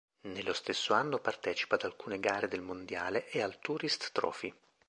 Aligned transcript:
Nello 0.23 0.53
stesso 0.53 0.95
anno 0.95 1.19
partecipa 1.19 1.75
ad 1.75 1.83
alcune 1.83 2.19
gare 2.19 2.47
del 2.47 2.63
mondiale 2.63 3.29
e 3.29 3.39
al 3.39 3.59
Tourist 3.59 4.11
Trophy. 4.11 4.51